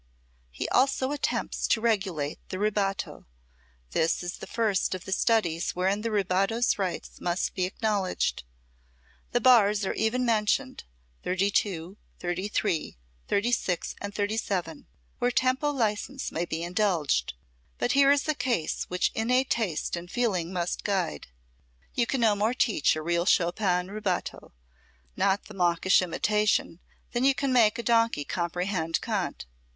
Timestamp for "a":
18.27-18.33, 22.95-23.03, 27.77-27.83